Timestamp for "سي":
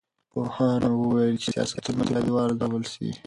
2.93-3.09